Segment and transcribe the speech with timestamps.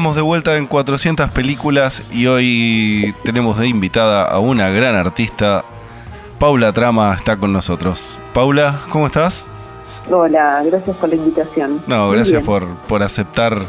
[0.00, 5.62] Estamos de vuelta en 400 películas y hoy tenemos de invitada a una gran artista.
[6.38, 8.18] Paula Trama está con nosotros.
[8.32, 9.44] Paula, ¿cómo estás?
[10.10, 11.82] Hola, gracias por la invitación.
[11.86, 13.62] No, gracias por, por aceptar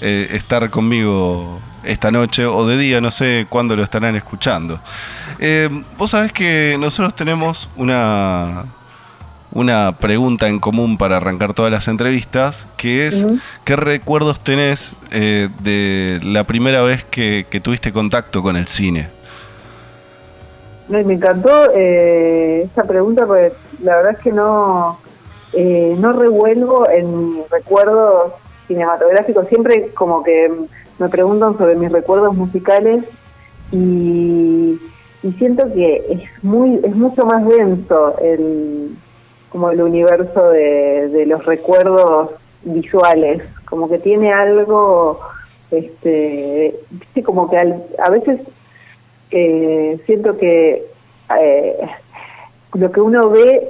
[0.00, 4.80] eh, estar conmigo esta noche o de día, no sé cuándo lo estarán escuchando.
[5.38, 8.64] Eh, vos sabés que nosotros tenemos una,
[9.56, 13.26] una pregunta en común para arrancar todas las entrevistas, que es,
[13.64, 19.08] ¿qué recuerdos tenés eh, de la primera vez que, tuviste contacto con el cine?
[20.88, 24.98] me encantó eh, esta pregunta porque la verdad es que no,
[25.54, 28.34] eh, no revuelvo en recuerdos
[28.68, 29.48] cinematográficos.
[29.48, 30.52] Siempre como que
[30.98, 33.04] me preguntan sobre mis recuerdos musicales
[33.72, 34.78] y,
[35.22, 38.96] y siento que es muy es mucho más denso el
[39.56, 42.28] como el universo de, los recuerdos
[42.62, 45.18] visuales, como que tiene algo,
[45.70, 46.74] este,
[47.24, 48.40] como que a veces
[49.30, 50.84] eh, siento que
[51.40, 51.74] eh,
[52.74, 53.66] lo que uno ve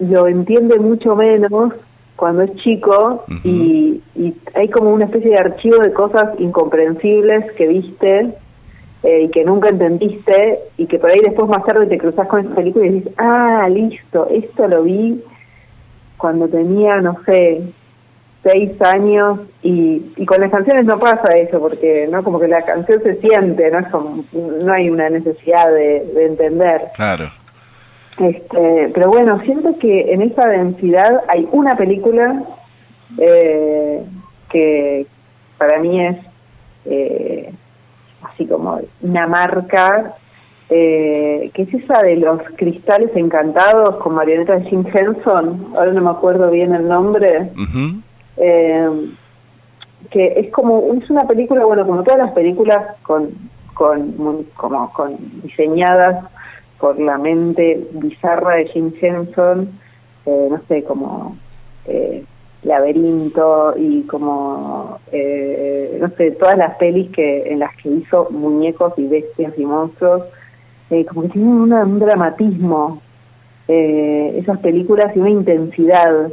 [0.00, 1.72] lo entiende mucho menos
[2.16, 7.68] cuando es chico y, y, hay como una especie de archivo de cosas incomprensibles que
[7.68, 8.34] viste
[9.04, 12.40] eh, y que nunca entendiste y que por ahí después más tarde te cruzas con
[12.40, 15.22] esa película y dices, ah, listo, esto lo vi
[16.16, 17.60] cuando tenía, no sé,
[18.42, 22.62] seis años y, y con las canciones no pasa eso porque no como que la
[22.62, 26.82] canción se siente no es como no hay una necesidad de, entender.
[26.94, 27.30] Claro.
[28.18, 32.42] Este pero bueno siento que en esa densidad hay una película
[33.18, 34.02] eh,
[34.50, 35.06] que
[35.58, 36.16] para mí es
[36.84, 37.52] eh,
[38.24, 40.14] así como una marca,
[40.70, 46.00] eh, que es esa de los cristales encantados con marioneta de Jim Henson, ahora no
[46.00, 47.50] me acuerdo bien el nombre,
[48.36, 48.88] eh,
[50.10, 53.30] que es como, es una película, bueno, como todas las películas con,
[53.74, 56.24] con, como, con diseñadas
[56.78, 59.68] por la mente bizarra de Jim Henson,
[60.26, 61.36] eh, no sé, como
[61.86, 62.24] eh,
[62.64, 68.94] laberinto y como eh, no sé todas las pelis que en las que hizo muñecos
[68.96, 70.24] y bestias y monstruos
[70.90, 73.00] eh, como que tienen un dramatismo
[73.68, 76.30] eh, esas películas y una intensidad.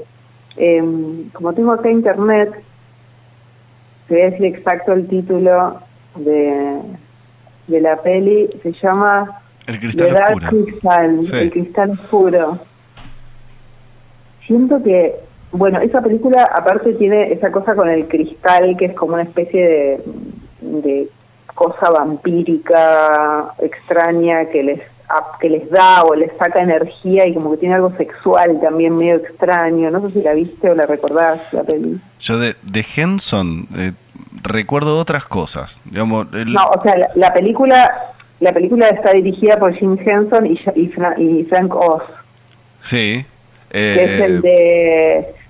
[0.57, 2.51] Em, como tengo acá internet
[4.07, 5.79] te voy a decir exacto el título
[6.17, 6.81] de,
[7.67, 11.37] de la peli se llama el cristal oscuro.
[11.39, 12.59] El cristal oscuro.
[14.45, 15.15] Siento que
[15.51, 20.01] bueno, esa película aparte tiene esa cosa con el cristal que es como una especie
[20.61, 21.07] de,
[21.53, 24.81] cosa vampírica extraña que les
[25.41, 29.15] que les da o les saca energía y como que tiene algo sexual también medio
[29.15, 29.91] extraño.
[29.91, 31.99] No sé si la viste o la recordás, la peli.
[32.21, 33.91] Yo de, de Henson eh,
[34.41, 35.81] recuerdo otras cosas.
[35.83, 37.91] Digamos, No, o sea, la, película
[38.39, 42.03] la película está dirigida por Jim Henson y, y, Frank Oz.
[42.83, 43.25] Sí.
[43.69, 45.40] que es el eh, de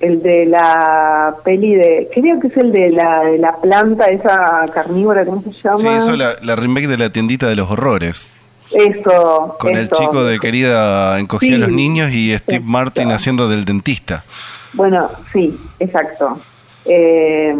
[0.00, 4.66] el de la peli de, creo que es el de la, de la planta, esa
[4.72, 5.78] carnívora, ¿cómo se llama?
[5.78, 8.30] Sí, eso la, la remake de la tiendita de los horrores.
[8.72, 9.56] Eso.
[9.60, 14.24] Con el chico de querida encogía a los niños y Steve Martin haciendo del dentista.
[14.72, 16.40] Bueno, sí, exacto.
[16.84, 17.54] Eh,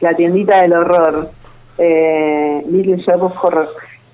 [0.00, 1.30] la tiendita del horror.
[1.78, 3.68] Eh, Little Shop of Horror.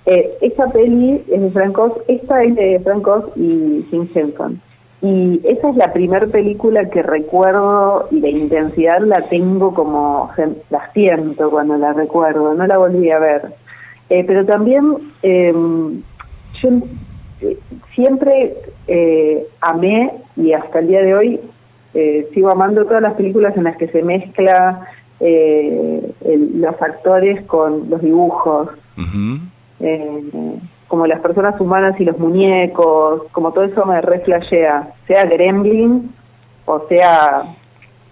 [0.04, 4.60] Eh, esta peli es de Francos, esta es de Francos y Jim Henson.
[5.06, 10.28] Y esa es la primera película que recuerdo y la intensidad la tengo como,
[10.68, 13.42] la siento cuando la recuerdo, no la volví a ver.
[14.10, 16.02] Eh, pero también em,
[16.60, 16.68] yo
[17.40, 17.56] eh,
[17.94, 18.56] siempre
[18.88, 21.40] eh, amé y hasta el día de hoy
[22.34, 24.86] sigo amando todas las películas en las que se mezcla
[25.18, 28.68] los actores con los dibujos
[30.88, 36.10] como las personas humanas y los muñecos, como todo eso me reflashea, sea Gremlin
[36.66, 37.44] o sea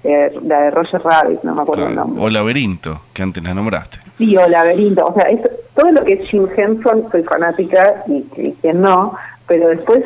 [0.03, 2.23] eh, la de Roger Rabbit, no me acuerdo el nombre.
[2.23, 3.99] O Laberinto, que antes la nombraste.
[4.19, 5.27] Sí, o Laberinto, o sea,
[5.75, 9.15] todo lo que es Jim Henson, soy fanática y, que no,
[9.47, 10.05] pero después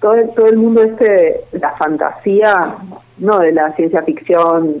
[0.00, 2.76] todo, todo el mundo este, la fantasía,
[3.18, 4.74] no de la ciencia ficción,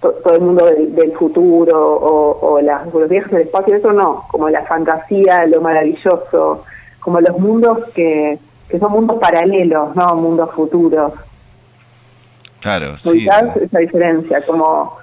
[0.00, 4.62] todo el mundo del, futuro o, las, los viajes del espacio, eso no, como la
[4.62, 6.64] fantasía, lo maravilloso,
[7.00, 8.38] como los mundos que,
[8.68, 11.12] que son mundos paralelos, no mundos futuros.
[12.60, 13.26] Claro, sí.
[13.60, 14.42] esa diferencia?
[14.44, 14.98] Como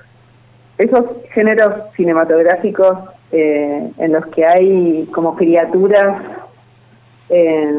[0.78, 2.98] esos géneros cinematográficos
[3.32, 6.22] eh, en los que hay como criaturas
[7.30, 7.74] eh,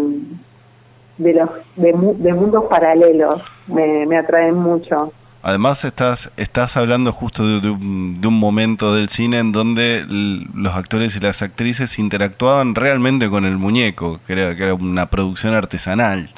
[1.19, 1.93] de los de,
[2.32, 5.12] mundos paralelos me, me atraen mucho.
[5.46, 11.20] Además estás, estás hablando justo de, un, momento del cine en donde los actores y
[11.20, 16.31] las actrices interactuaban realmente con el muñeco, que era, que era una producción artesanal.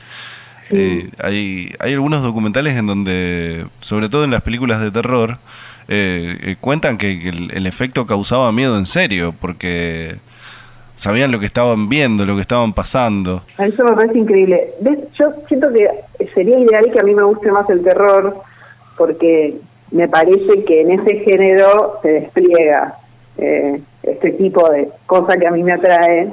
[0.68, 5.38] Eh, hay, hay algunos documentales en donde, sobre todo en las películas de terror,
[5.88, 10.16] eh, eh, cuentan que, el, efecto causaba miedo en serio, porque
[10.96, 13.42] sabían lo que estaban viendo, lo que estaban pasando.
[13.56, 14.68] Eso me parece increíble.
[15.18, 15.88] Yo siento que
[16.34, 18.44] sería ideal que a mí me guste más el terror,
[18.98, 19.56] porque
[19.90, 22.98] me parece que en ese género se despliega
[23.38, 26.28] eh, este tipo de cosa que a mí me atrae,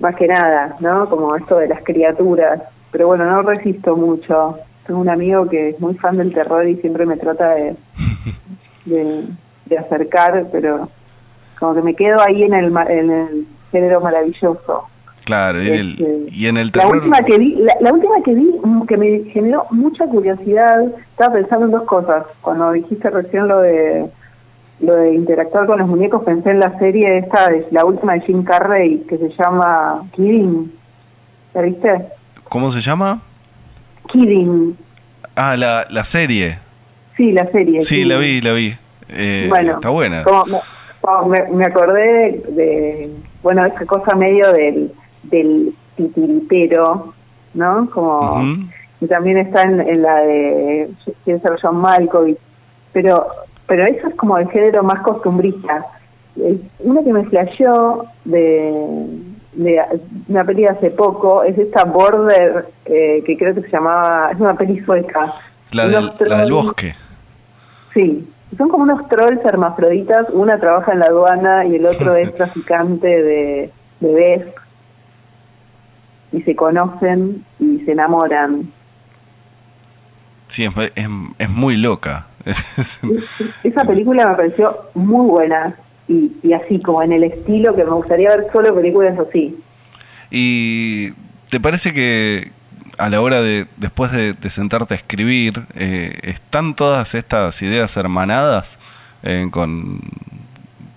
[0.00, 1.08] más que nada, ¿no?
[1.08, 2.62] Como esto de las criaturas.
[2.90, 4.58] Pero bueno, no resisto mucho.
[4.86, 7.74] Tengo un amigo que es muy fan del terror y siempre me trata de,
[8.84, 10.88] de, acercar, pero
[11.58, 14.91] como que me quedo ahí en el, en el género maravilloso.
[15.24, 16.90] Claro, y, este, en el terror...
[16.90, 21.34] La última que vi, la, última que vi mm, que me generó mucha curiosidad, estaba
[21.34, 22.24] pensando en dos cosas.
[22.40, 24.06] Cuando dijiste recién lo de
[24.80, 28.20] lo de interactuar con los muñecos, pensé en la serie esta, de, la última de
[28.22, 30.72] Jim Carrey, que se llama Kidding.
[31.54, 32.06] ¿La viste?
[32.48, 33.20] ¿Cómo se llama?
[34.08, 34.76] Kidding.
[35.36, 36.58] Ah, la, la serie.
[37.16, 37.82] Sí, la serie.
[37.82, 38.74] Sí, la vi, la vi.
[39.08, 40.24] Eh, bueno, está buena.
[41.28, 43.10] me, me, acordé de,
[43.42, 44.90] bueno, esa cosa medio del
[45.24, 47.14] del titiritero,
[47.54, 47.90] ¿no?
[47.90, 48.42] Como
[49.00, 50.88] y también está en, la de
[51.24, 52.38] quién ser John Malkovich,
[52.92, 53.26] pero
[53.66, 55.86] pero eso es como el género más costumbrista.
[56.80, 59.06] Una que me flasheó de,
[59.54, 59.82] de
[60.28, 64.54] una peli hace poco es esta Border eh, que creo que se llamaba es una
[64.54, 65.34] peli sueca.
[65.72, 66.94] La, del, la del bosque.
[67.92, 72.34] Sí, son como unos trolls hermafroditas, una trabaja en la aduana y el otro es
[72.36, 73.70] traficante de
[74.00, 74.46] bebés
[76.32, 78.68] y se conocen y se enamoran.
[80.48, 80.72] Sí, es,
[81.38, 82.26] es, muy loca.
[83.64, 85.74] Esa película me pareció muy buena
[86.08, 89.56] y, y, así como en el estilo que me gustaría ver solo películas así.
[90.30, 91.12] ¿Y
[91.48, 92.50] te parece que
[92.98, 98.78] a la hora de, después de, sentarte a escribir, eh, están todas estas ideas hermanadas
[99.22, 100.00] eh, con,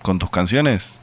[0.02, 0.95] con tus canciones?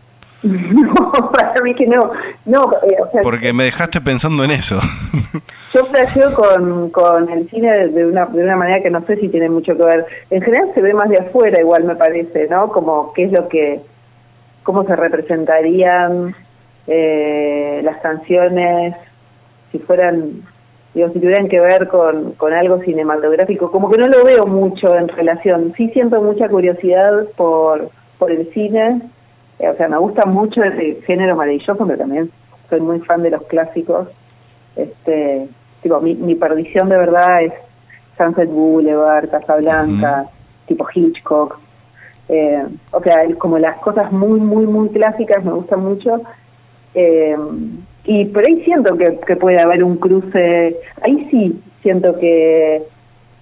[0.43, 2.11] No, para mí que no.
[2.45, 4.79] no eh, Porque me dejaste pensando en eso.
[5.73, 9.29] yo flasheo con, con el cine de una, de una manera que no sé si
[9.29, 10.05] tiene mucho que ver.
[10.29, 12.67] En general se ve más de afuera, igual me parece, ¿no?
[12.67, 13.79] Como qué es lo que.
[14.63, 16.35] cómo se representarían
[16.87, 18.95] eh, las canciones
[19.71, 20.43] si fueran.
[20.93, 24.95] Digo, si tuvieran que ver con, con algo cinematográfico, como que no lo veo mucho
[24.95, 25.73] en relación.
[25.75, 29.01] Sí siento mucha curiosidad por, por el cine,
[29.59, 32.29] o sea, me gusta mucho ese género maravilloso, pero también
[32.69, 34.07] soy muy fan de los clásicos.
[34.75, 35.47] Este,
[35.81, 37.53] tipo, mi, mi perdición de verdad es
[38.17, 40.25] Sunset Boulevard, Casablanca,
[40.65, 41.59] tipo Hitchcock.
[42.29, 46.21] Eh, o sea, como las cosas muy, muy, muy clásicas me gustan mucho.
[46.95, 47.35] Eh,
[48.05, 52.83] y por ahí siento que, que puede haber un cruce, ahí sí siento que,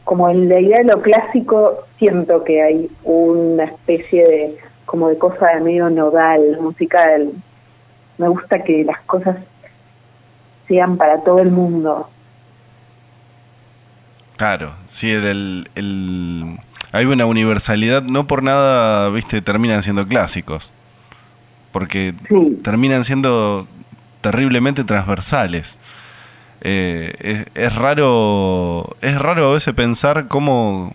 [0.04, 4.58] como en la idea de lo clásico, siento que hay una especie de
[4.92, 7.30] como de cosa de medio nodal, musical.
[8.18, 9.38] Me gusta que las cosas
[10.68, 12.10] sean para todo el mundo.
[14.36, 16.58] Claro, sí, el, el,
[16.92, 20.72] hay una universalidad, no por nada, viste, terminan siendo clásicos,
[21.72, 22.14] porque
[22.62, 23.68] terminan siendo
[24.20, 25.78] terriblemente transversales.
[26.60, 30.94] Eh, es, es, raro, es raro a veces pensar cómo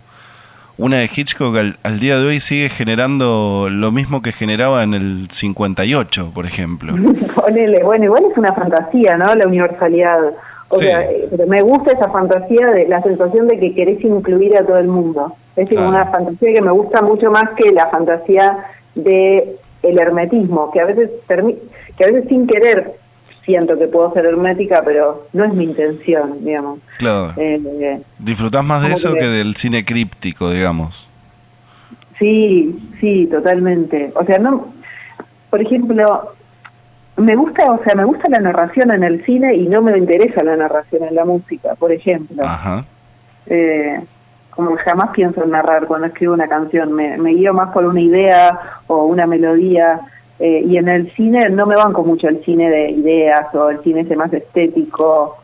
[0.77, 5.27] una de Hitchcock al, día de hoy sigue generando lo mismo que generaba en el
[5.29, 6.93] 58, por ejemplo.
[7.83, 9.33] bueno, igual es una fantasía, ¿no?
[9.33, 10.19] La universalidad.
[10.69, 14.63] O sea, eh, me gusta esa fantasía de la sensación de que querés incluir a
[14.63, 15.33] todo el mundo.
[15.55, 18.57] Es una fantasía que me gusta mucho más que la fantasía
[18.93, 22.93] de el hermetismo, que a veces que a veces sin querer
[23.47, 26.79] siento que puedo ser hermética, pero no es mi intención, digamos.
[26.99, 27.33] Claro.
[27.37, 29.25] Eh, ¿Disfrutás más de eso que...
[29.25, 31.09] del cine críptico, digamos?
[32.19, 34.11] Sí, sí, totalmente.
[34.15, 34.67] O sea, no,
[35.49, 36.33] por ejemplo,
[37.15, 40.43] me gusta, o sea, me gusta la narración en el cine y no me interesa
[40.43, 42.43] la narración en la música, por ejemplo.
[42.43, 42.83] Ajá.
[43.45, 44.01] Eh,
[44.49, 48.01] como jamás pienso en narrar cuando escribo una canción, me, me guío más por una
[48.01, 50.01] idea o una melodía
[50.39, 53.79] eh, y en el cine no me banco mucho el cine de ideas o el
[53.79, 55.37] cine ese más estético.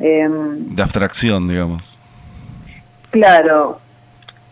[0.00, 1.98] Em, de abstracción, digamos.
[3.10, 3.78] Claro.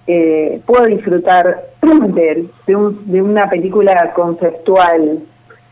[0.06, 5.20] Eh, puedo disfrutar de, de, un, de, una película conceptual,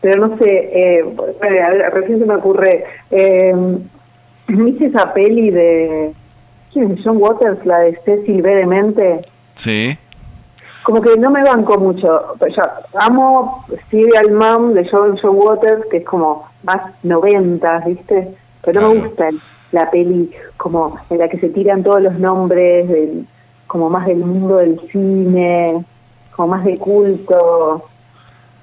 [0.01, 1.05] pero no sé, eh,
[1.91, 3.53] recién se me ocurre, eh,
[4.47, 6.13] ¿viste esa peli de
[6.71, 6.99] ¿quién es?
[7.03, 8.55] John Waters, la de Cecil B.
[8.55, 9.21] Demente.
[9.55, 9.97] Sí.
[10.83, 12.35] Como que no me banco mucho.
[12.39, 12.63] Pero yo
[12.99, 18.29] amo Serial Mom de John, John Waters, que es como más 90, ¿viste?
[18.63, 19.29] Pero no me gusta
[19.71, 23.25] la peli como en la que se tiran todos los nombres, del,
[23.67, 25.83] como más del mundo del cine,
[26.35, 27.85] como más de culto.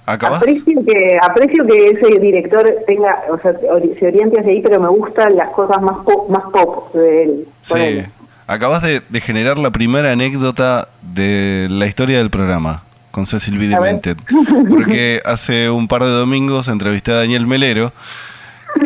[0.06, 4.88] Aprecio que, aprecio que ese director tenga, o sea, se oriente hacia ahí, pero me
[4.88, 7.48] gustan las cosas más pop, más pop de él.
[7.62, 7.72] Sí.
[7.72, 8.10] Ponele.
[8.46, 13.66] Acabas de, de generar la primera anécdota de la historia del programa con Cecil B.
[13.68, 14.16] Demented.
[14.68, 17.92] Porque hace un par de domingos entrevisté a Daniel Melero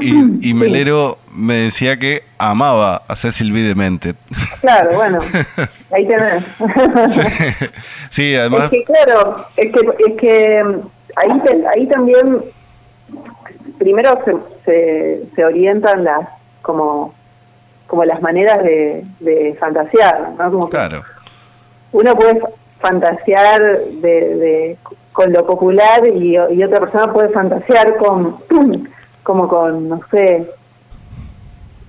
[0.01, 0.15] y,
[0.51, 3.61] y Melero me decía que amaba a Cecil B.
[3.61, 4.15] Demented.
[4.63, 5.19] Claro, bueno,
[5.93, 6.45] ahí tenés.
[7.13, 7.21] Sí,
[8.09, 10.81] sí, además, Es que claro, es que, es que mm,
[11.17, 12.39] ahí, te- ahí también
[13.79, 14.33] primero se,
[14.65, 16.29] se, se orientan las
[16.63, 17.15] como
[17.91, 20.51] como las maneras de, de fantasear, ¿no?
[20.53, 21.03] Como claro,
[21.91, 22.41] uno puede
[22.79, 23.61] fantasear
[24.01, 24.77] de, de-
[25.13, 28.37] con lo popular y, y otra persona puede fantasear con
[29.25, 30.49] como con no sé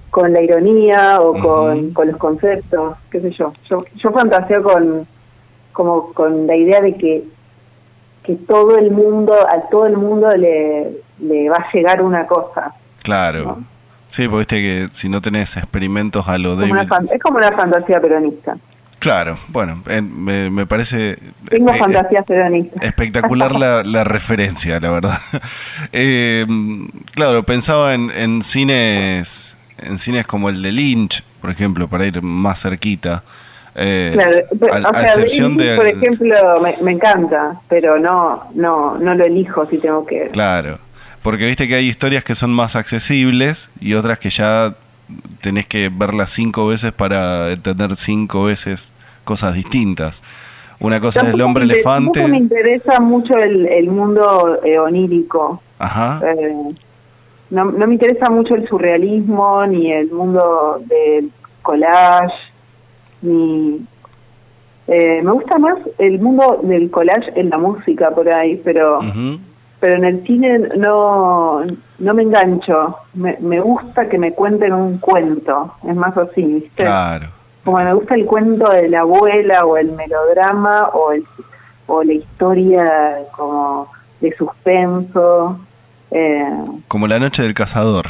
[0.10, 5.05] con la ironía o con, con los conceptos qué sé yo yo yo fantaseo con
[5.72, 7.24] como con la idea de que
[8.24, 10.91] que todo el mundo a todo el mundo le,
[11.22, 13.43] le va a llegar una cosa claro.
[13.46, 13.63] ¿no?
[14.12, 16.88] Sí, porque viste que si no tenés experimentos a lo David...
[16.88, 18.58] fan- es como una fantasía peronista
[19.00, 21.18] Claro, bueno, eh, me, me parece...
[21.50, 25.18] tengo eh, fantasías peronistas Espectacular la, la referencia, la verdad.
[25.94, 26.46] Eh,
[27.15, 32.22] claro, pensaba en, en cines en cines como el de Lynch, por ejemplo, para ir
[32.22, 33.24] más cerquita.
[33.74, 35.75] Eh, Claro, pero, a, o a sea, excepción de...
[35.75, 40.27] por ejemplo, me, me encanta, pero no, no, no lo elijo si tengo que.
[40.27, 40.77] Claro,
[41.24, 44.75] porque viste que hay historias que son más accesibles y otras que ya
[45.42, 48.92] tenés que verlas cinco veces para entender cinco veces
[49.24, 50.24] cosas distintas.
[50.80, 52.20] Una cosa es el hombre elefante.
[52.22, 55.62] Tampoco me interesa mucho el, el mundo eh, onírico.
[55.78, 56.22] Ajá.
[56.25, 56.74] Eh,
[57.51, 61.30] no, no me interesa mucho el surrealismo, ni el mundo del
[61.62, 62.34] collage,
[63.22, 63.82] ni.
[64.88, 69.01] eh, me gusta más el mundo del collage en la música por ahí, pero.
[69.82, 71.62] Pero en el cine no,
[72.00, 72.96] no me engancho.
[73.16, 75.74] Me, me gusta que me cuenten un cuento.
[75.86, 76.84] Es más así, ¿viste?
[76.84, 77.28] Claro.
[77.66, 81.24] Como me gusta el cuento de la abuela o el melodrama o, el,
[81.88, 85.60] o la historia como de suspenso.
[86.12, 86.46] Eh,
[86.88, 88.10] Como la noche del cazador.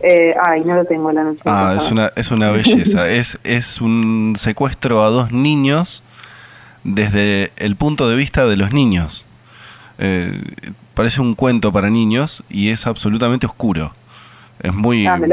[0.00, 1.40] eh, ay, no lo tengo la noche.
[1.46, 1.76] Ah, pasada.
[1.76, 3.08] es una, es una belleza.
[3.20, 6.02] es, es un secuestro a dos niños
[6.84, 9.24] desde el punto de vista de los niños.
[9.98, 10.40] Eh,
[10.94, 13.92] parece un cuento para niños y es absolutamente oscuro.
[14.60, 15.26] Es muy, Ah, me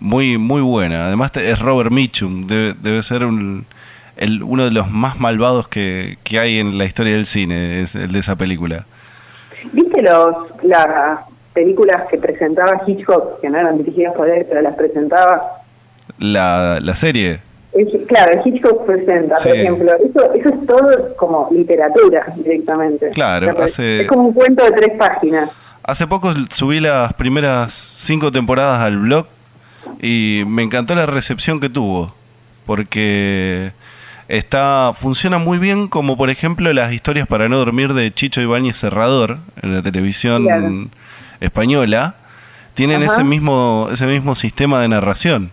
[0.00, 1.06] muy, muy buena.
[1.06, 2.46] Además te- es Robert Mitchum.
[2.46, 3.66] Debe, debe ser un-
[4.16, 7.94] el, uno de los más malvados que, que hay en la historia del cine, es
[7.94, 8.84] el de esa película.
[9.72, 11.20] ¿Viste los, las
[11.52, 15.42] películas que presentaba Hitchcock, que no eran dirigidas por él, pero las presentaba?
[16.18, 17.40] La, la serie,
[18.08, 23.10] claro, el Hitchcock presenta, por ejemplo, eso, eso es todo como literatura directamente.
[23.10, 25.50] Claro, O sea, hace- Es como un cuento de tres páginas.
[25.82, 29.26] Hace poco subí las primeras cinco temporadas al blog
[30.00, 32.14] y me encantó la recepción que tuvo.
[32.66, 33.72] Porque
[34.28, 38.76] está funciona muy bien como por ejemplo las historias para no dormir de Chicho Ibáñez
[38.78, 40.86] Serrador en la televisión Claro.
[41.40, 42.14] española.
[42.74, 43.14] Tienen Ajá.
[43.14, 45.50] ese mismo, ese mismo sistema de narración.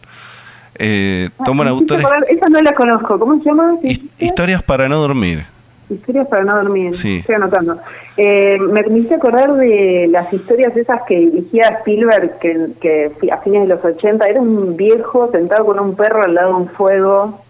[0.79, 2.05] Eh, toman Ah, autores...
[2.29, 3.17] Esa no la conozco.
[3.19, 3.75] ¿Cómo se llama?
[4.19, 5.45] Historias para no dormir.
[5.89, 6.95] Historias para no dormir.
[6.95, 7.17] Sí.
[7.19, 7.77] Estoy anotando.
[8.17, 13.61] Eh, me, hice acordar de las historias esas que dirigía Spielberg que, que a fines
[13.67, 14.27] de los 80.
[14.27, 17.41] Era un viejo sentado con un perro al lado de un fuego.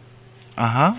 [0.56, 0.96] Ajá.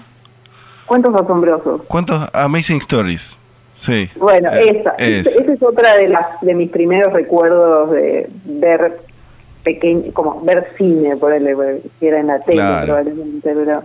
[0.87, 1.83] Cuentos asombrosos.
[1.87, 3.37] ¿Cuántos Amazing Stories?
[3.75, 4.11] Sí.
[4.17, 4.91] Bueno, Eh, esa.
[4.99, 5.27] es.
[5.29, 8.99] Esa esa es otra de las de mis primeros recuerdos de ver
[9.73, 11.45] pequeño, como ver cine, por el
[11.99, 12.87] si era en la tele Claro.
[12.87, 13.83] probablemente, pero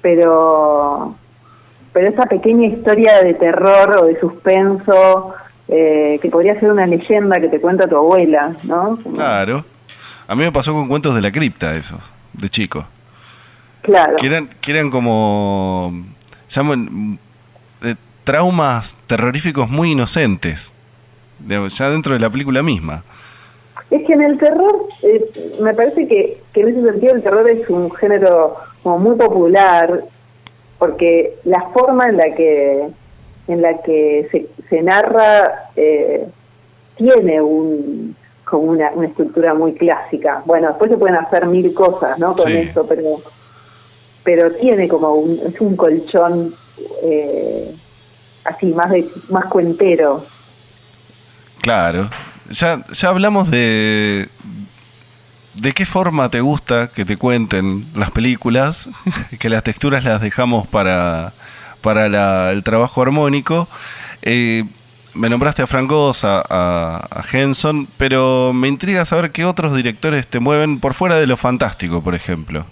[0.00, 1.14] pero
[1.92, 5.34] pero esa pequeña historia de terror o de suspenso
[5.68, 8.98] eh, que podría ser una leyenda que te cuenta tu abuela, ¿no?
[9.02, 9.64] Como- Claro.
[10.28, 11.98] A mí me pasó con cuentos de la cripta eso,
[12.32, 12.84] de chico.
[13.82, 14.16] claro.
[14.16, 15.92] Que eran, que eran como...
[16.48, 17.18] Llaman,
[17.82, 17.94] eh,
[18.24, 20.72] traumas terroríficos muy inocentes.
[21.46, 23.02] ya dentro de la película misma.
[23.92, 25.22] Es que en el terror, eh,
[25.60, 30.02] me parece que, que en ese sentido el terror es un género como muy popular,
[30.78, 32.88] porque la forma en la que
[33.48, 36.26] en la que se, se narra eh,
[36.96, 40.42] tiene un como una, una estructura muy clásica.
[40.46, 42.34] Bueno, después se pueden hacer mil cosas, ¿no?
[42.34, 42.56] Con Sí.
[42.56, 43.20] eso, pero
[44.24, 46.54] pero tiene como un, es un colchón
[47.02, 47.74] eh,
[48.44, 50.24] así, más, de, más cuentero.
[51.60, 52.08] Claro.
[52.50, 54.28] Ya, ya hablamos de,
[55.54, 58.88] ¿De qué forma te gusta que te cuenten las películas?
[59.38, 61.34] que las texturas las dejamos para,
[61.82, 63.68] para el trabajo armónico.
[64.22, 64.64] Eh,
[65.12, 65.92] me nombraste a Frank
[66.24, 71.26] a, a, Henson, pero me intriga saber qué otros directores te mueven por fuera de
[71.26, 72.64] lo fantástico, por ejemplo.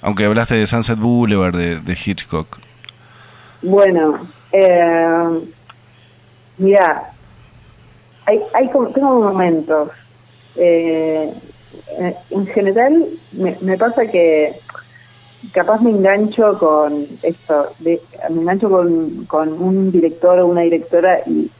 [0.00, 2.58] Aunque hablaste de Sunset Boulevard, de, Hitchcock.
[3.60, 5.40] Bueno, eh,
[8.26, 9.90] hay, hay, tengo momentos.
[10.56, 11.32] Eh,
[11.98, 14.54] eh, en general me, pasa que
[15.52, 17.98] capaz me engancho con esto, me
[18.28, 21.50] engancho con, con un director o una directora y,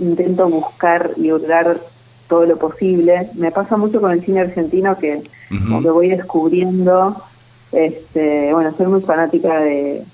[0.00, 1.80] intento buscar y hurgar
[2.28, 3.30] todo lo posible.
[3.34, 7.22] Me pasa mucho con el cine argentino que como que voy descubriendo,
[7.70, 10.04] este, bueno, soy muy fanática de,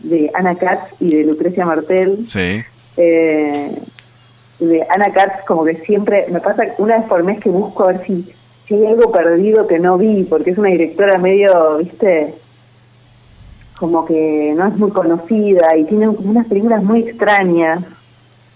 [0.00, 2.26] de Ana Katz y de Lucrecia Martel.
[2.28, 2.62] Sí.
[2.96, 3.78] Eh,
[4.58, 7.88] de Ana Katz como que siempre me pasa una vez por mes que busco a
[7.88, 8.32] ver si,
[8.66, 12.34] si hay algo perdido que no vi, porque es una directora medio, viste,
[13.78, 17.84] como que no es muy conocida y tiene unas películas muy extrañas,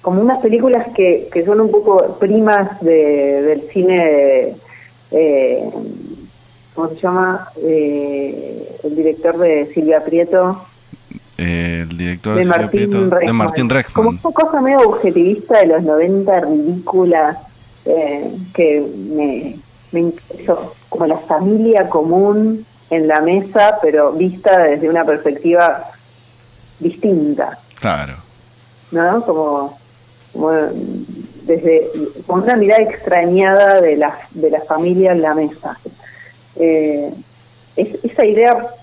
[0.01, 4.55] como unas películas que, que son un poco primas de, del cine,
[5.11, 5.71] eh,
[6.75, 7.49] ¿cómo se llama?
[7.63, 10.63] Eh, el director de Silvia Prieto
[11.41, 17.39] el director de, Martín, de Martín Como una cosa medio objetivista de los 90, ridícula,
[17.87, 19.57] eh, que me,
[19.93, 20.13] me
[20.89, 25.91] como la familia común en la mesa, pero vista desde una perspectiva
[26.79, 27.59] distinta.
[27.79, 28.17] Claro.
[28.91, 29.25] ¿No?
[29.25, 29.79] Como,
[30.33, 30.51] como
[31.45, 31.91] desde
[32.27, 35.79] con una mirada extrañada de la, de la familia en la mesa.
[36.57, 37.15] Eh,
[37.77, 38.75] esa idea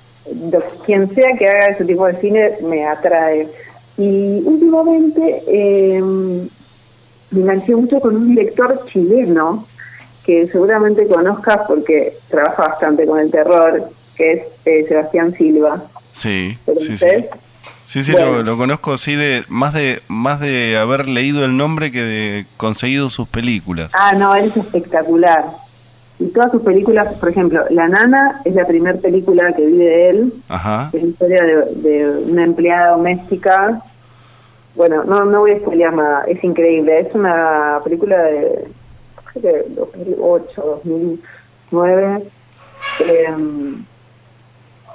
[0.86, 3.48] quien sea que haga ese tipo de cine me atrae.
[3.98, 9.66] Y últimamente eh, me enganché mucho con un director chileno
[10.26, 15.84] que seguramente conozcas porque trabaja bastante con el terror, que es eh, Sebastián Silva.
[16.13, 17.08] Sí, sí, sí.
[17.86, 21.90] Sí, sí, lo, lo, conozco así de más de más de haber leído el nombre
[21.90, 23.92] que de conseguido sus películas.
[23.94, 25.46] Ah, no, él es espectacular.
[26.19, 30.10] Y todas sus películas, por ejemplo, La Nana es la primera película que vi de
[30.10, 30.34] él.
[30.49, 30.89] Ajá.
[30.93, 33.82] Es la historia de, una empleada doméstica.
[34.75, 36.99] Bueno, no, no voy a spoilear nada, es increíble.
[36.99, 38.67] Es una película de,
[39.36, 42.23] de 2008, 2009.
[42.99, 43.84] Em,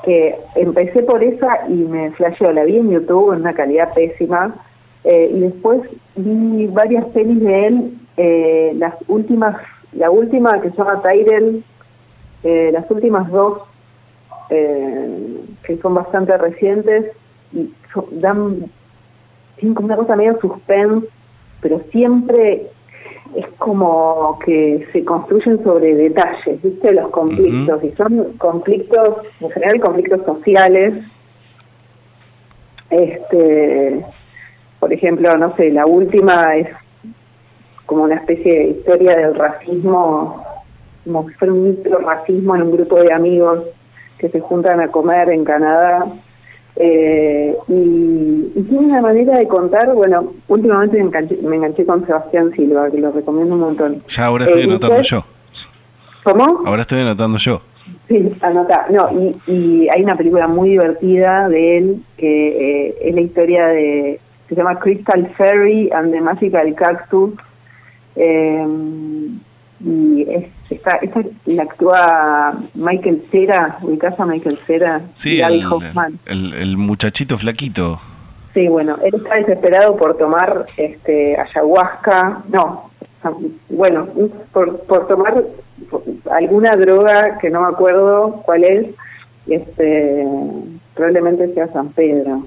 [0.05, 2.51] que empecé por esa y me flasheó.
[2.53, 4.55] La vi en YouTube en una calidad pésima.
[5.05, 5.83] Eh, y después
[6.17, 9.57] vi varias pelis de él, eh, las últimas
[9.93, 11.65] la última que se llama Tyrell,
[12.45, 13.63] eh, las últimas dos
[14.51, 17.13] eh, que son bastante recientes
[17.53, 17.73] y
[18.13, 18.71] dan
[19.57, 21.07] tienen como una cosa medio suspense,
[21.61, 22.67] pero siempre
[23.37, 26.93] es como que se construyen sobre detalles, ¿viste?
[26.93, 30.95] Los conflictos, y son conflictos, en general conflictos sociales.
[32.91, 34.05] Este,
[34.81, 36.69] por ejemplo, no sé, la última es
[37.93, 40.43] como una especie de historia del racismo,
[41.05, 43.65] como si fuera un micro racismo en un grupo de amigos
[44.17, 46.07] que se juntan a comer en Canadá.
[46.77, 51.05] Eh, y, tiene una manera de contar, bueno, últimamente
[51.43, 54.03] me enganché, con Sebastián Silva, que lo recomiendo un montón.
[54.09, 55.25] Ya ahora estoy eh, anotando yo.
[56.25, 56.63] ¿Cómo?
[56.65, 57.61] Ahora estoy anotando yo.
[58.09, 58.87] Sí, anota.
[58.89, 59.11] No,
[59.47, 64.55] y, hay una película muy divertida de él, que eh, es la historia de, se
[64.55, 67.35] llama Crystal Fairy and the Magical Cactus,
[68.17, 68.67] eh,
[69.85, 76.19] y es, está, esta la actúa Michael Cera, ubicás a Michael Cera sí, el, Hoffman.
[76.27, 78.01] El, muchachito flaquito.
[78.55, 82.91] Sí, bueno, él está desesperado por tomar este ayahuasca, no,
[83.71, 84.09] bueno,
[84.53, 85.43] por, por tomar
[86.31, 88.87] alguna droga que no me acuerdo cuál es,
[89.49, 90.27] este
[90.95, 92.47] probablemente sea San Pedro,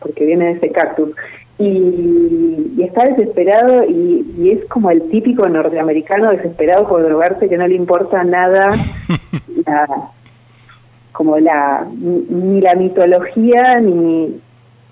[0.00, 1.14] porque viene de ese cactus
[1.58, 7.74] y, está desesperado y, es como el típico norteamericano desesperado por drogarse que no le
[7.74, 8.72] importa nada,
[11.12, 14.38] como la ni la mitología ni,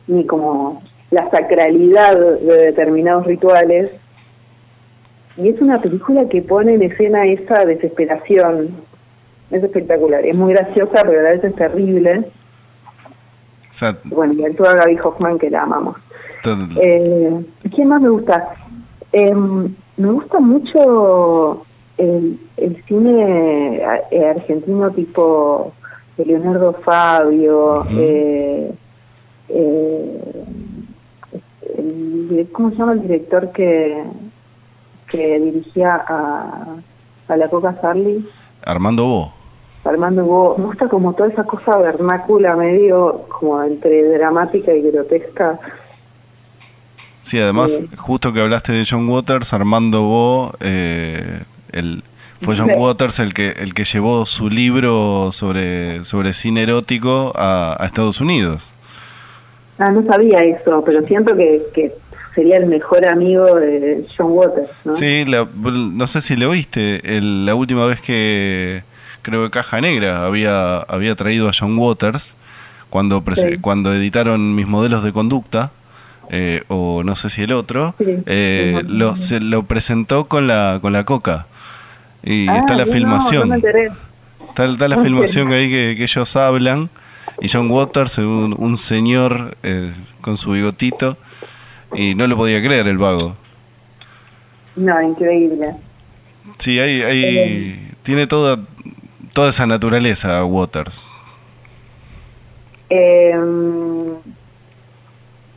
[0.07, 3.91] ni como la sacralidad de determinados rituales.
[5.37, 8.71] Y es una película que pone en escena esa desesperación.
[9.51, 12.25] Es espectacular, es muy graciosa, pero a la vez es terrible.
[14.05, 15.97] bueno, y actúa Gaby Hoffman, que la amamos.
[16.81, 18.49] Eh, ¿Quién más me gusta?
[19.13, 21.65] Em, me gusta mucho
[21.97, 22.39] el,
[22.87, 25.73] cine eh, argentino tipo
[26.19, 28.73] Leonardo Fabio, eh,
[29.49, 30.21] eh,
[32.53, 34.05] ¿cómo se llama el director que,
[35.09, 36.77] que dirigía a,
[37.29, 38.29] a la Coca Sarli?
[38.65, 39.33] Armando Bo.
[39.85, 45.59] Armando Bo, me gusta como toda esa cosa vernácula medio como entre dramática y grotesca.
[47.25, 51.41] Sí, además, eh, justo que hablaste de John Waters, Armando Bo, eh,
[51.73, 52.03] el,
[52.43, 57.81] fue John Waters el que el que llevó su libro sobre, sobre cine erótico a,
[57.85, 58.71] Estados Unidos.
[59.79, 61.93] Ah, no sabía eso, pero siento que, que
[62.35, 64.95] sería el mejor amigo de John Waters, ¿no?
[64.95, 68.83] Sí, no sé si lo viste, la última vez que
[69.23, 72.35] creo que Caja Negra había, había traído a John Waters
[72.91, 73.25] cuando,
[73.63, 75.73] cuando editaron mis modelos de conducta.
[76.31, 80.93] Eh, o no sé si el otro, eh, lo, se lo presentó con la, con
[80.93, 81.47] la coca.
[82.23, 83.53] Y ah, está la filmación.
[84.49, 86.89] está, la filmación ahí que, ellos hablan.
[87.41, 91.17] Y John Waters, un, señor eh, con su bigotito,
[91.95, 93.37] y no lo podía creer el vago.
[94.77, 95.75] No, increíble.
[96.59, 98.59] Sí, hay, hay, tiene toda,
[99.33, 101.05] toda esa naturaleza Waters.
[102.89, 103.35] Eh,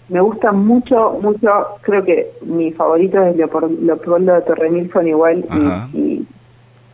[0.09, 1.49] me gusta mucho, mucho,
[1.81, 5.45] creo que mi favorito es Leopoldo de Torrenilson igual
[5.93, 6.25] y,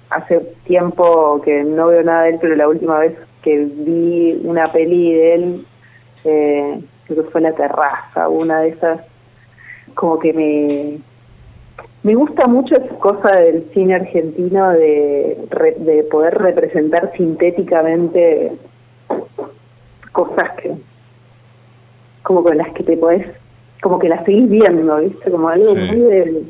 [0.09, 4.71] hace tiempo que no veo nada de él, pero la última vez que vi una
[4.71, 5.65] peli de él,
[6.23, 9.01] eh, creo que fue La Terraza, una de esas,
[9.95, 10.99] como que me,
[12.03, 15.37] me gusta mucho esa cosa del cine argentino de,
[15.79, 18.51] de poder representar sintéticamente
[20.11, 20.73] cosas que
[22.23, 23.27] como con las que te podés
[23.81, 26.43] como que las seguís viendo viste como algo muy de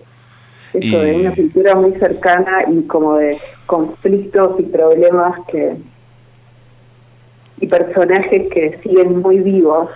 [0.74, 5.76] eso de una cultura muy cercana y como de conflictos y problemas que
[7.60, 9.90] y personajes que siguen muy vivos.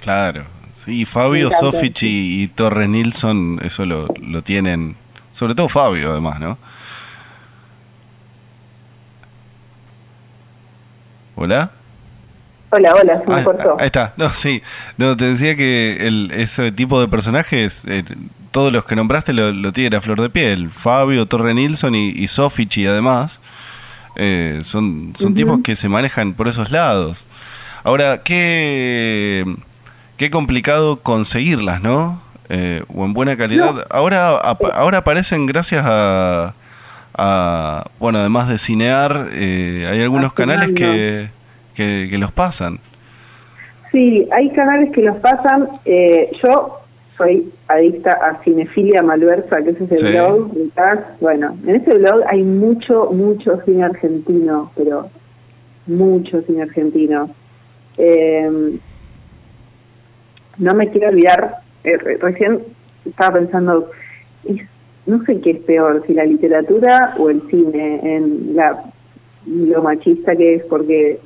[0.00, 0.44] Claro.
[0.84, 4.96] Sí Fabio Sofich y, y Torres Nilsson eso lo, lo tienen
[5.32, 6.58] sobre todo Fabio además no
[11.34, 11.72] hola
[12.70, 13.76] Hola, hola, se me ah, cortó.
[13.78, 14.60] Ahí está, no, sí.
[14.96, 18.02] No, te decía que el, ese tipo de personajes, eh,
[18.50, 20.70] todos los que nombraste lo, lo tiene a flor de piel.
[20.70, 23.40] Fabio, Torre Nilsson y, y Sofichi, además,
[24.16, 27.26] eh, son, son tipos que se manejan por esos lados.
[27.84, 29.44] Ahora, qué,
[30.16, 32.20] qué complicado conseguirlas, ¿no?
[32.48, 33.86] Eh, o en buena calidad.
[33.90, 36.52] Ahora, ahora aparecen gracias a,
[37.14, 41.35] a, bueno, además de cinear, hay algunos canales que
[41.76, 42.78] que, los pasan.
[43.92, 45.68] Sí, hay canales que los pasan.
[45.84, 46.80] Eh, yo
[47.16, 50.50] soy adicta a Cinefilia Malversa, que es ese blog.
[51.20, 55.08] Bueno, en ese blog hay mucho, mucho cine argentino, pero
[55.86, 57.30] mucho cine argentino.
[57.98, 58.78] Eh,
[60.58, 62.60] no me quiero olvidar, eh, recién
[63.04, 63.90] estaba pensando,
[65.06, 68.82] no sé qué es peor, si la literatura o el cine, en la
[69.46, 71.20] lo machista que es, porque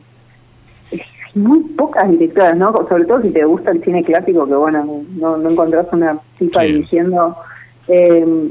[1.35, 2.73] muy pocas directoras, ¿no?
[2.89, 6.63] Sobre todo si te gusta el cine clásico, que bueno, no, no encontrás una tipa
[6.63, 7.37] dirigiendo.
[7.89, 8.51] Eh,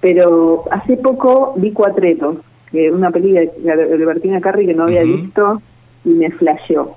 [0.00, 2.36] pero hace poco vi Cuatretos,
[2.70, 5.60] que una película de, Bertina Carri que no había visto
[6.04, 6.96] y me flasheó.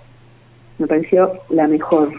[0.78, 2.10] Me pareció la mejor.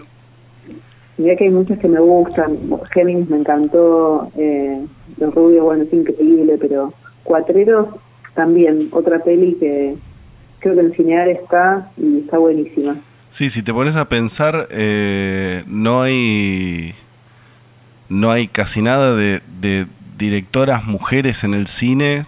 [1.19, 2.59] Mira que hay muchas que me gustan.
[2.93, 4.29] Géminis me encantó.
[4.37, 4.85] Eh,
[5.19, 6.93] Los Rubios, bueno, es increíble, pero
[7.25, 7.89] Cuatreros
[8.35, 9.95] también, otra peli que
[10.63, 12.97] creo que el cinear está y está buenísima.
[13.31, 16.95] Sí, si te pones a pensar, eh, no hay
[18.09, 19.41] no hay casi nada de,
[20.19, 22.27] directoras mujeres en el cine,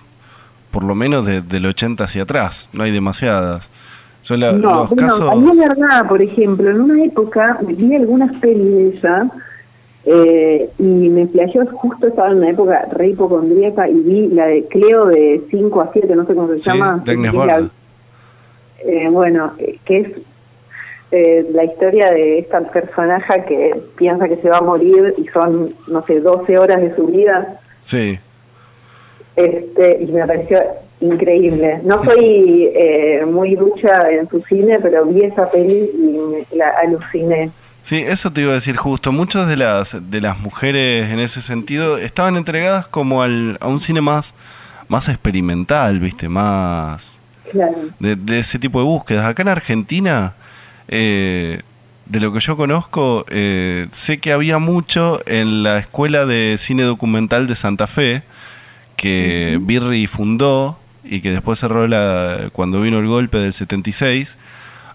[0.70, 3.68] por lo menos de, del 80 hacia atrás, no hay demasiadas.
[4.24, 5.30] Yo no, los casos...
[5.30, 9.30] a mí es verdad, por ejemplo, en una época vi algunas pelis de ella
[10.06, 14.64] eh, y me plagió, justo estaba en una época re hipocondríaca y vi la de
[14.64, 17.04] Cleo de 5 a 7, no sé cómo se llama.
[18.86, 20.08] Eh, bueno, eh, que es
[21.10, 25.74] eh, la historia de esta personaje que piensa que se va a morir y son,
[25.86, 27.60] no sé, 12 horas de su vida.
[27.82, 28.18] Sí.
[29.36, 30.62] Este, y me pareció
[31.00, 31.80] increíble.
[31.84, 32.70] No soy
[33.26, 35.90] muy ducha en su cine, pero vi esa peli
[36.52, 37.50] y la aluciné.
[37.82, 39.12] Sí, eso te iba a decir justo.
[39.12, 43.80] Muchas de las de las mujeres en ese sentido estaban entregadas como al, a un
[43.80, 44.34] cine más
[44.88, 46.28] más experimental, ¿viste?
[46.28, 47.14] Más
[47.98, 49.26] de, ese tipo de búsquedas.
[49.26, 50.34] Acá en Argentina,
[50.88, 51.60] eh,
[52.06, 56.82] de lo que yo conozco, eh, sé que había mucho en la Escuela de Cine
[56.82, 58.22] Documental de Santa Fe,
[58.96, 64.36] que Birri fundó y que después cerró la, cuando vino el golpe del 76.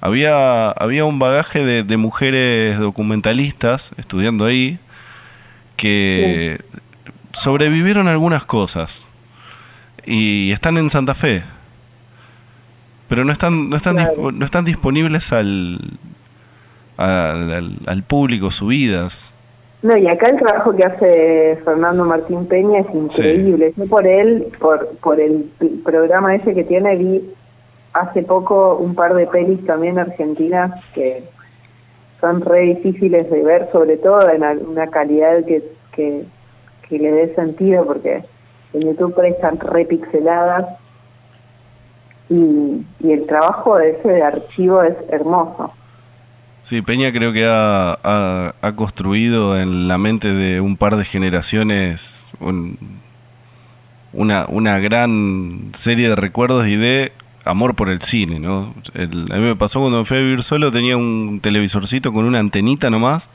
[0.02, 4.80] había, había un bagaje de, mujeres documentalistas estudiando ahí
[5.76, 6.62] que
[7.34, 9.04] sobrevivieron algunas cosas
[10.06, 11.44] y están en Santa Fe
[13.10, 13.98] pero no están no están
[14.34, 15.80] no están disponibles al
[16.98, 19.32] al, al público subidas.
[19.82, 23.74] No, y acá el trabajo que hace Fernando Martín Peña es increíble.
[23.78, 25.50] Yo por él, por, por el
[25.86, 27.22] programa ese que tiene, vi
[27.94, 31.24] hace poco un par de pelis también argentinas que
[32.20, 36.26] son re difíciles de ver, sobre todo en una calidad que, que,
[36.98, 38.24] le dé sentido, porque
[38.74, 40.66] en YouTube están re pixeladas
[42.30, 45.74] y, y el trabajo de ese archivo es hermoso.
[46.64, 47.98] Sí, Peña creo que ha,
[48.62, 52.20] ha, construido en la mente de un par de generaciones
[54.14, 57.12] una, una gran serie de recuerdos y de
[57.44, 58.76] amor por el cine, ¿no?
[58.94, 62.38] a mí me pasó cuando me fui a vivir solo, tenía un televisorcito con una
[62.38, 63.30] antenita nomás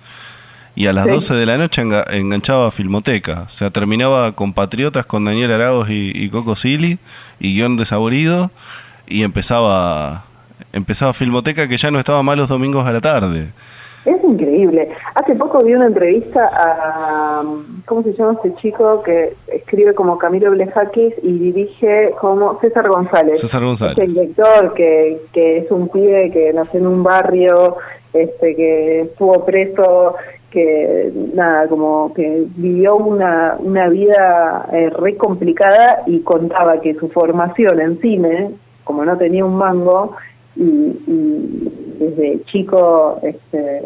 [0.76, 3.46] y a las 12 de la noche enganchaba a Filmoteca.
[3.48, 6.98] O sea, terminaba Compatriotas con Daniel Aragos y, y Coco Silly
[7.40, 8.50] y guion desaborido
[9.06, 10.24] y empezaba
[10.72, 13.48] empezaba Filmoteca que ya no estaba mal los domingos a la tarde.
[14.04, 14.90] Es increíble.
[15.14, 17.42] Hace poco vi una entrevista a,
[17.86, 23.40] ¿cómo se llama este chico que escribe como Camilo Blejakis y dirige como César González?
[23.40, 23.96] César González.
[23.96, 27.78] el director que, que es un pibe que nació en un barrio,
[28.12, 30.16] este que estuvo preso,
[30.50, 37.08] que nada, como que vivió una, una vida eh, re complicada y contaba que su
[37.08, 38.50] formación en cine,
[38.84, 40.16] como no tenía un mango,
[40.56, 43.82] y, desde chico este,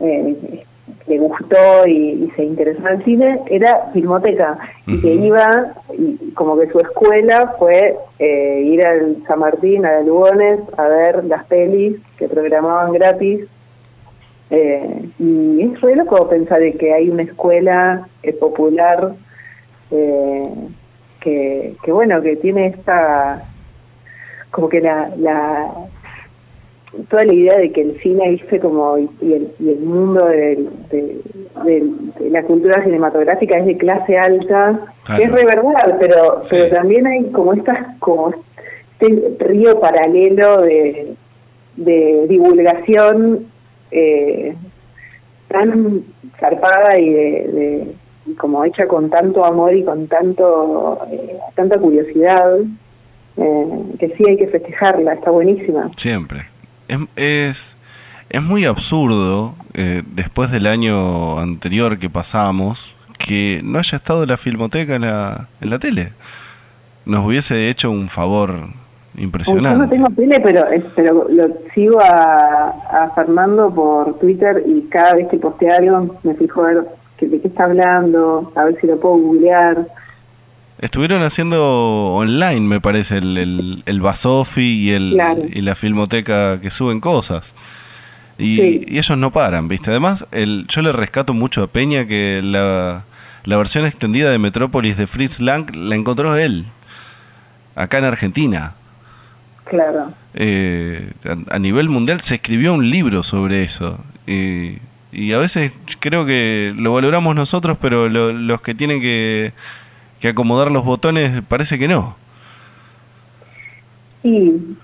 [0.00, 0.64] eh,
[1.06, 6.58] le gustó y, se interesó en el cine, era Filmoteca, y que iba, y como
[6.58, 11.96] que su escuela fue eh, ir al San Martín, a Lugones, a ver las pelis
[12.16, 13.46] que programaban gratis.
[14.48, 18.06] Eh, y es re loco pensar de que hay una escuela
[18.38, 19.12] popular
[21.20, 23.44] que, que, bueno, que tiene esta
[24.56, 25.70] como que la, la
[27.10, 30.66] toda la idea de que el cine, viste, como y el, y el mundo de,
[32.30, 34.80] la cultura cinematográfica es de clase alta,
[35.14, 38.32] que es verdad, pero, pero también hay como estas, como
[38.98, 41.12] este río paralelo de,
[41.76, 43.46] de divulgación
[43.90, 44.54] eh,
[45.48, 46.02] tan
[46.40, 47.86] zarpada y de,
[48.38, 52.58] como hecha con tanto amor y con tanto eh, tanta curiosidad
[53.36, 53.66] eh,
[53.98, 55.90] que sí hay que festejarla, está buenísima.
[55.96, 56.46] Siempre.
[56.88, 57.76] Es, es,
[58.30, 64.36] es muy absurdo, eh, después del año anterior que pasamos, que no haya estado la
[64.36, 66.12] filmoteca en la, en la tele.
[67.04, 68.68] Nos hubiese hecho un favor
[69.16, 69.78] impresionante.
[69.78, 75.14] Yo no tengo tele, pero, pero lo sigo a, a, Fernando por Twitter y cada
[75.14, 76.84] vez que postea algo me fijo a ver
[77.20, 79.86] de qué está hablando, a ver si lo puedo googlear.
[80.78, 85.18] Estuvieron haciendo online, me parece, el, el, el Basofi y, el,
[85.52, 87.54] y la Filmoteca que suben cosas.
[88.38, 88.60] Y,
[88.98, 89.90] ellos no paran, ¿viste?
[89.90, 93.04] Además, el, yo le rescato mucho a Peña que la,
[93.44, 96.66] la versión extendida de Metrópolis de Fritz Lang la encontró él,
[97.74, 98.74] acá en Argentina.
[99.64, 100.12] Claro.
[100.34, 101.10] Eh,
[101.50, 103.98] a, nivel mundial se escribió un libro sobre eso.
[104.26, 104.78] Y,
[105.10, 109.52] y a veces creo que lo valoramos nosotros, pero los que tienen que
[110.26, 112.16] que acomodar los botones parece que no.
[114.22, 114.76] Sí,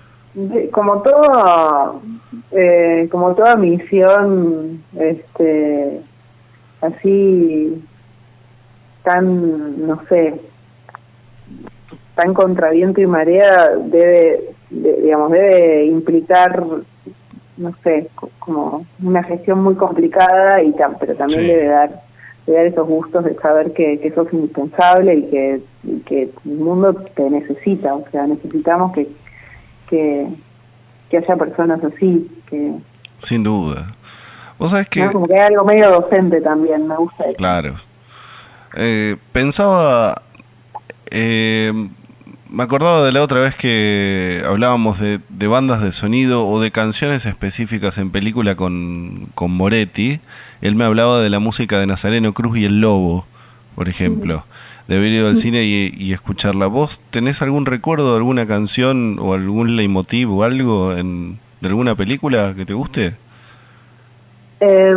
[0.71, 2.01] como todo,
[2.51, 5.99] eh, como toda misión, este,
[6.79, 7.83] así
[9.03, 10.39] tan, no sé,
[12.15, 16.63] tan contraviento y marea debe, digamos, debe implicar,
[17.57, 18.07] no sé,
[18.39, 22.01] como una gestión muy complicada y pero también debe dar
[22.45, 25.61] de dar esos gustos de saber que, que sos indispensable y que,
[26.05, 29.07] que el mundo te necesita, o sea, necesitamos que,
[29.89, 30.27] que,
[31.17, 32.29] haya personas así.
[32.49, 32.73] que
[33.21, 33.93] Sin duda.
[34.57, 35.05] Vos sabés que...
[35.11, 37.25] Como que hay algo medio docente también, me gusta.
[37.25, 37.37] Eso.
[37.37, 37.75] Claro.
[38.75, 40.21] Eh, pensaba...
[41.11, 41.71] Eh,
[42.53, 46.69] me acordaba de la otra vez que hablábamos de, de, bandas de sonido o de
[46.69, 50.19] canciones específicas en película con, con, Moretti.
[50.61, 53.25] Él me hablaba de la música de Nazareno Cruz y El Lobo,
[53.73, 54.45] por ejemplo.
[54.87, 56.67] De haber ido al cine y, escucharla.
[56.67, 61.95] ¿Vos tenés algún recuerdo de alguna canción o algún leitmotiv o algo en, de alguna
[61.95, 63.13] película que te guste?
[64.59, 64.95] Eh,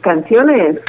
[0.00, 0.80] ¿Canciones?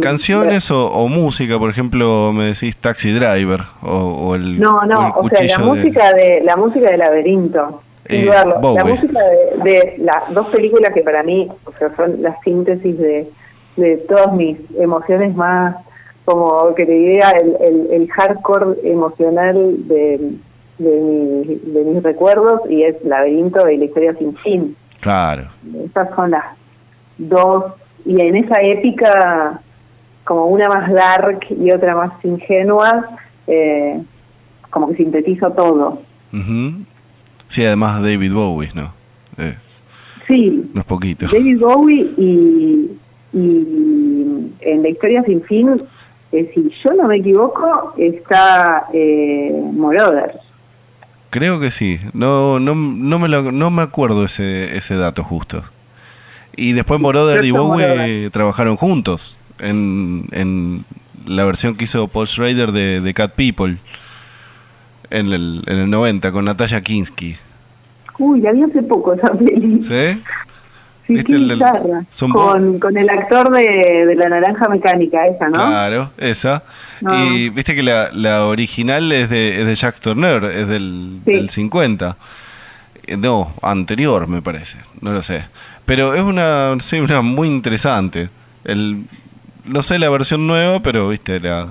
[0.00, 1.58] ¿Canciones o, música?
[1.58, 6.40] Por ejemplo, me decís Taxi Driver o, el No, no, o, sea, la música, de...
[6.44, 7.82] la música de Laberinto.
[8.08, 9.20] Sin La música
[9.62, 13.28] de, las dos películas que para mí o sea, son la síntesis de,
[13.76, 15.76] de todas mis emociones más,
[16.24, 20.32] como que te diría, el, el, hardcore emocional de,
[20.78, 24.76] de, de, mis recuerdos y es Laberinto y la historia sin fin.
[25.00, 25.44] Claro.
[25.84, 26.44] Esas son las
[27.18, 27.64] dos.
[28.04, 29.60] Y en esa épica,
[30.24, 33.08] como una más dark y otra más ingenua,
[33.46, 34.00] eh,
[34.70, 36.02] como que sintetizo todo.
[37.48, 38.92] Sí, además David Bowie, ¿no?
[40.26, 40.70] sí.
[40.74, 41.26] No es poquito.
[41.26, 42.90] David Bowie y,
[43.32, 45.82] y en la historia sin fin,
[46.32, 50.32] eh, si yo no me equivoco, está eh, Moroder.
[51.30, 52.00] Creo que sí.
[52.12, 55.62] No, no, no, me, no me acuerdo ese, ese dato justo.
[56.56, 60.84] Y después Moroder y Bowie trabajaron juntos en, en
[61.26, 63.76] la versión que hizo Paul Schrader de, de Cat People
[65.10, 67.36] en el, en el 90 con Natalia Kinsky.
[68.18, 69.82] Uy, la vi hace poco esa peli.
[69.82, 70.20] ¿Sí?
[71.06, 71.58] Sí, qué
[72.32, 75.56] con, con el actor de, de, La Naranja Mecánica, esa, ¿no?
[75.56, 76.62] Claro, esa.
[77.02, 81.50] Y viste que la, la original es de, es de Jacques Turner, es del, del
[81.50, 82.16] 50.
[83.06, 85.44] Eh, no, anterior me parece, no lo sé.
[85.86, 88.30] Pero es una, sí, una muy interesante.
[88.64, 89.04] El,
[89.64, 91.68] no sé la versión nueva, pero viste, la,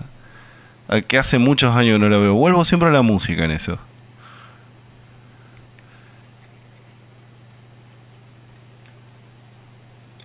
[1.07, 2.33] que hace muchos años no la veo.
[2.33, 3.77] Vuelvo siempre a la música en eso.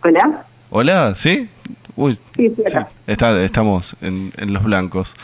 [0.02, 0.44] Hola.
[0.70, 1.48] Hola, ¿sí?
[1.96, 2.54] Uy, sí,
[3.06, 5.14] Está, estamos en, los blancos.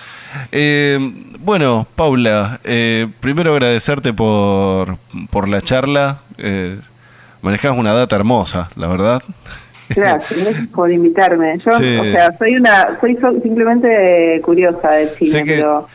[0.51, 0.99] Eh,
[1.39, 4.97] bueno, Paula, eh, primero agradecerte por,
[5.31, 6.19] por la charla.
[6.39, 6.81] Eh,
[7.45, 9.23] manejas una data hermosa, la verdad.
[9.91, 11.59] Gracias, por invitarme.
[11.59, 15.87] Yo, o sea, soy una, soy simplemente curiosa del cine, sé que, pero...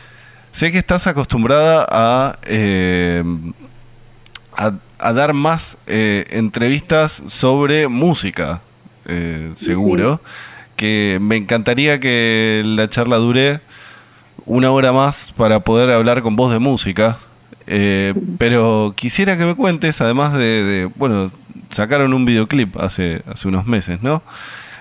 [0.52, 3.22] Sé que estás acostumbrada a, eh,
[4.56, 8.60] a, dar más eh, entrevistas sobre música,
[9.06, 10.20] eh, seguro.
[10.76, 13.60] Que me encantaría que la charla dure
[14.46, 17.18] una hora más para poder hablar con vos de música.
[17.66, 21.30] Pero quisiera que me cuentes, además de, de bueno,
[21.70, 24.22] sacaron un videoclip hace, hace unos meses, ¿no?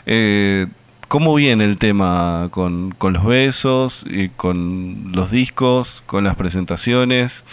[0.06, 0.68] Eh,
[1.08, 7.44] ¿Cómo viene el tema con, con, los besos, y con los discos, con las presentaciones?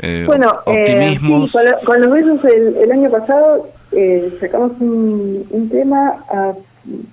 [0.00, 1.56] Eh, bueno, eh, optimismos.
[1.84, 6.52] con, los besos el, año pasado eh, sacamos un, tema a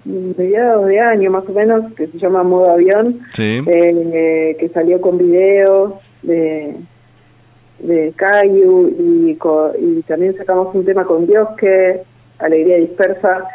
[0.05, 5.93] mediados de año más o menos que se llama Modo Avión, que salió con videos
[6.23, 6.75] de,
[7.83, 9.37] de Cayu y,
[9.79, 12.01] y también sacamos un tema con Dios que
[12.39, 13.47] Alegría Dispersa,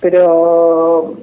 [0.00, 1.14] pero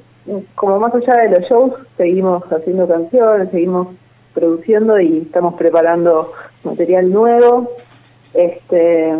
[0.54, 3.88] como más allá de los shows, seguimos haciendo canciones, seguimos
[4.32, 6.32] produciendo y estamos preparando
[6.64, 7.70] material nuevo.
[8.32, 9.14] Este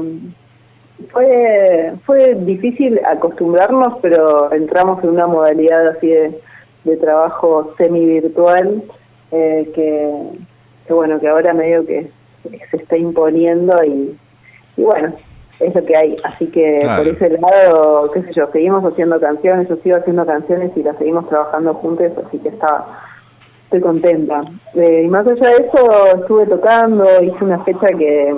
[1.11, 6.41] fue fue difícil acostumbrarnos, pero entramos en una modalidad así de,
[6.85, 8.83] de trabajo semi virtual
[9.31, 10.11] eh, que,
[10.87, 12.11] que bueno que ahora medio que
[12.71, 14.17] se está imponiendo y,
[14.77, 15.13] bueno,
[15.61, 16.17] es lo que hay.
[16.25, 20.73] Así que por ese lado, qué sé yo, seguimos haciendo canciones, yo sigo haciendo canciones
[20.77, 22.85] y las seguimos trabajando juntos, así que está,
[23.65, 24.43] estoy contenta.
[24.75, 28.35] Eh, y más allá de eso, estuve tocando, hice una fecha que,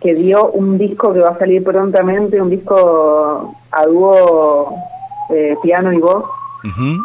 [0.00, 4.74] que dio un disco que va a salir prontamente, un disco a dúo
[5.30, 6.24] eh, piano y voz,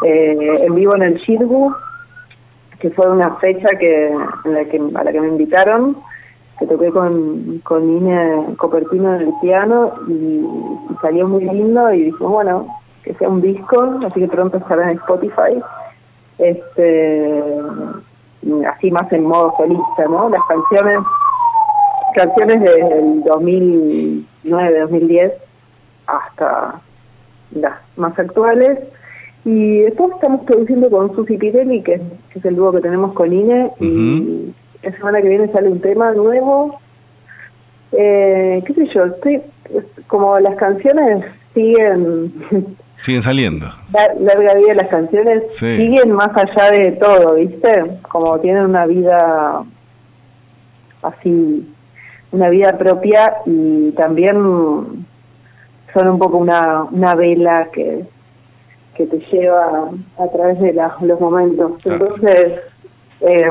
[0.04, 1.74] eh, en vivo en el Shirgu,
[2.80, 5.96] que fue una fecha que, en la que, a la que me invitaron
[6.62, 10.46] que toqué con, con Ine Copertino en el piano y,
[11.02, 12.68] salió muy lindo y dijimos, bueno,
[13.02, 15.60] que sea un disco, así que pronto estará en Spotify.
[16.38, 17.42] Este,
[18.70, 20.30] así más en modo solista, ¿no?
[20.30, 21.00] Las canciones,
[22.14, 25.34] canciones del 2009, 2010
[26.06, 26.76] hasta
[27.56, 28.78] las más actuales.
[29.44, 32.00] Y después estamos produciendo con Susi Pirelli, que,
[32.36, 34.54] es el dúo que tenemos con Ine, y
[34.84, 36.80] la semana que viene sale un tema nuevo.
[37.92, 39.42] Eh, qué sé yo, estoy,
[40.08, 42.34] como las canciones siguen...
[42.98, 43.66] Siguen saliendo.
[44.20, 47.98] larga vida las canciones siguen más allá de todo, ¿viste?
[48.04, 49.64] Como tienen una vida
[51.02, 51.68] así,
[52.32, 54.36] una vida propia y también
[55.92, 58.06] son un poco una, una vela que,
[58.94, 61.72] que te lleva a través de los momentos.
[61.84, 62.60] Entonces,
[63.22, 63.50] eh,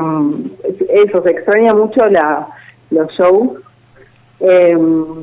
[0.89, 2.47] eso, se extraña mucho la,
[2.89, 3.59] los shows.
[4.39, 4.75] Eh,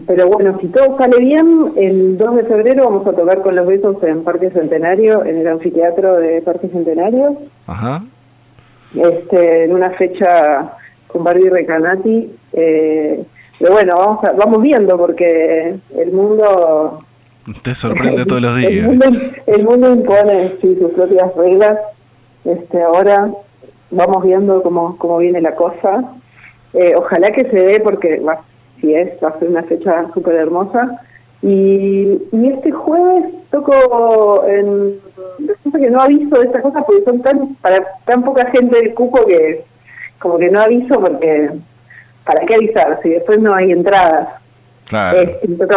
[0.07, 3.67] pero bueno, si todo sale bien, el 2 de febrero vamos a tocar con los
[3.67, 7.37] besos en Parque Centenario, en el anfiteatro de Parque Centenario.
[7.67, 8.03] Ajá.
[8.95, 10.73] Este, en una fecha
[11.09, 12.31] con Barbie Recanati.
[12.53, 13.25] Eh,
[13.59, 17.03] pero bueno, vamos, vamos viendo porque el mundo...
[17.63, 18.89] Te sorprende todos los días.
[19.47, 21.79] El mundo, impone sus propias reglas.
[22.45, 23.31] Este, ahora
[23.91, 26.05] vamos viendo cómo, cómo viene la cosa.
[26.75, 28.41] Eh, ojalá que se dé porque va,
[28.81, 31.01] si es, va a ser una fecha súper hermosa.
[31.41, 34.95] Y, y, este jueves toco en...
[35.47, 38.93] Resulta que no aviso de esta cosa porque son tan para tan poca gente del
[38.93, 39.65] cupo que
[40.19, 41.51] como que no aviso porque
[42.25, 44.31] ¿para qué avisar si después no hay entradas?
[44.89, 45.19] Claro.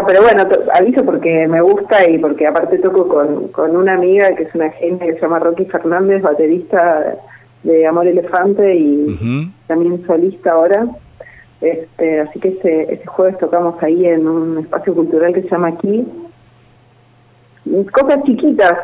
[0.07, 4.43] pero bueno, aviso porque me gusta y porque aparte toco con, con una amiga que
[4.43, 7.17] es una gente que se llama Rocky Fernández, baterista
[7.63, 10.87] de Amor Elefante y también solista ahora.
[11.61, 15.67] Este, así que este, este jueves tocamos ahí en un espacio cultural que se llama
[15.67, 16.05] Aquí.
[17.91, 18.79] Cosas chiquitas,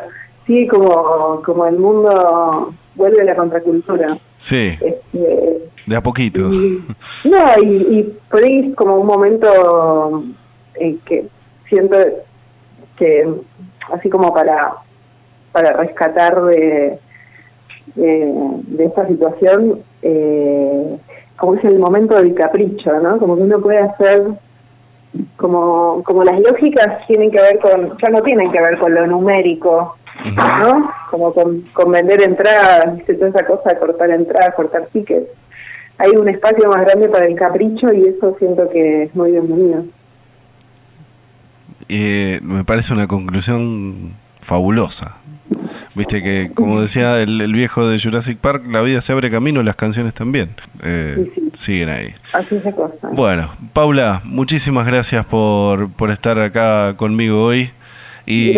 [0.46, 4.18] sí, como, como el mundo vuelve a la contracultura.
[4.38, 4.78] Sí.
[4.80, 6.42] Este, de a poquito.
[6.42, 10.24] no, y, por ahí es como un momento
[10.76, 11.26] eh, que
[11.68, 11.98] siento
[12.98, 13.28] que,
[13.92, 14.74] así como para,
[15.52, 17.00] para rescatar de,
[17.96, 20.98] de, esta situación, eh,
[21.36, 23.18] como es el momento del capricho, ¿no?
[23.18, 24.24] Como que uno puede hacer
[25.36, 29.08] como, como las lógicas tienen que ver con, ya no tienen que ver con lo
[29.08, 29.98] numérico,
[30.36, 30.92] ¿no?
[31.10, 35.30] Como con, con vender entradas, toda esa cosa cortar entradas, cortar tickets
[35.98, 39.84] hay un espacio más grande para el capricho y eso siento que es muy bienvenido.
[41.90, 44.12] Eh, me parece una conclusión
[44.42, 45.16] fabulosa.
[45.98, 49.76] Viste que, como decía el, viejo de Jurassic Park, la vida se abre camino, las
[49.76, 50.50] canciones también
[50.84, 52.14] eh, siguen ahí.
[52.34, 53.10] Así se cosa.
[53.12, 57.72] Bueno, Paula, muchísimas gracias por, por estar acá conmigo hoy.
[58.28, 58.52] Y,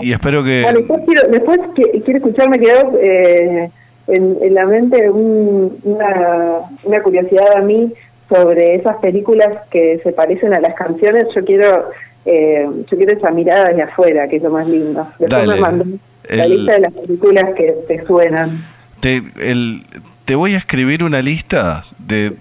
[0.00, 0.62] y espero que...
[0.62, 3.70] Bueno, después quiero, después quiero escucharme quedó eh,
[4.08, 7.92] en, la mente una, una curiosidad a mí
[8.28, 11.28] sobre esas películas que se parecen a las canciones.
[11.32, 11.90] Yo quiero
[12.24, 15.06] eh, yo quiero esa mirada desde afuera, que es lo más lindo.
[15.18, 15.84] Después me mando
[16.28, 18.64] la lista de las películas que te suenan.
[19.00, 19.84] Te, el,
[20.24, 22.32] te voy a escribir una lista de,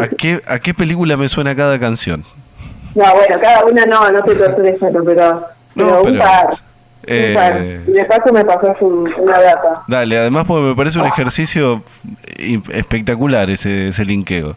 [0.00, 2.24] a, qué, a qué película me suena cada canción.
[2.94, 6.54] No, bueno, cada una no, no te tortures pero, pero, pero un par.
[7.04, 9.82] Eh, de paso me pasó una data.
[9.88, 11.82] Dale, además porque me parece un ejercicio
[12.72, 14.56] espectacular ese, ese linkeo.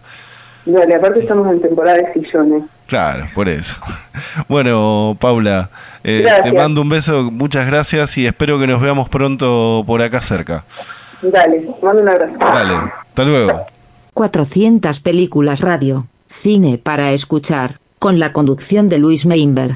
[0.65, 2.63] Dale, aparte estamos en temporada de sillones.
[2.87, 3.75] Claro, por eso.
[4.47, 5.69] Bueno, Paula,
[6.03, 10.21] eh, te mando un beso, muchas gracias y espero que nos veamos pronto por acá
[10.21, 10.63] cerca.
[11.21, 12.33] Dale, mando un abrazo.
[12.37, 12.75] Dale,
[13.07, 13.61] hasta luego.
[14.13, 19.73] 400 películas radio, cine para escuchar, con la conducción de Luis Meinberg.